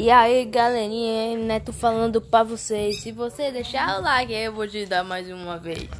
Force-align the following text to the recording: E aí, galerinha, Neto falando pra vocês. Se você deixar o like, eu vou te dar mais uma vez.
E 0.00 0.10
aí, 0.10 0.46
galerinha, 0.46 1.36
Neto 1.36 1.74
falando 1.74 2.22
pra 2.22 2.42
vocês. 2.42 3.02
Se 3.02 3.12
você 3.12 3.50
deixar 3.50 3.98
o 3.98 4.02
like, 4.02 4.32
eu 4.32 4.50
vou 4.50 4.66
te 4.66 4.86
dar 4.86 5.04
mais 5.04 5.28
uma 5.30 5.58
vez. 5.58 5.90